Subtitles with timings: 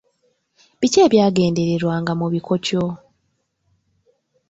[0.79, 2.83] Biki ebyagendererwanga mu bikokyo?